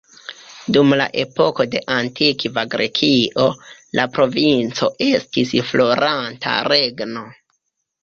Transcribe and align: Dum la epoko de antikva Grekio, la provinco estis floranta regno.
Dum 0.77 0.95
la 1.01 1.05
epoko 1.23 1.65
de 1.75 1.81
antikva 1.97 2.65
Grekio, 2.73 3.47
la 4.01 4.09
provinco 4.19 4.93
estis 5.13 5.57
floranta 5.73 6.61
regno. 6.75 7.31